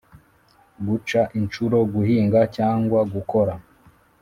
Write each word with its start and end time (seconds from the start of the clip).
guca 0.87 1.21
inshuro 1.39 1.77
guhinga 1.93 2.39
cyangwa 2.55 2.99
gukora 3.13 3.53